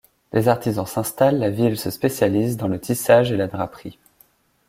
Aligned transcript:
Des 0.33 0.47
artisans 0.47 0.87
s’installent, 0.89 1.37
la 1.37 1.51
ville 1.51 1.77
se 1.77 1.91
spécialise 1.91 2.57
dans 2.57 2.67
le 2.67 2.79
tissage 2.79 3.31
et 3.31 3.37
la 3.37 3.45
draperie. 3.45 3.99